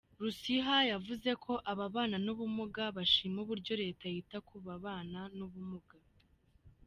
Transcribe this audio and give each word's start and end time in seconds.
Rusiha 0.21 0.77
yavuze 0.91 1.29
ko 1.43 1.53
ababana 1.71 2.17
n’ubumuga 2.25 2.83
bashima 2.97 3.37
uburyo 3.43 3.73
Leta 3.83 4.05
yita 4.13 4.37
ku 4.47 4.55
babana 4.65 5.21
n’ubumuga. 5.37 5.97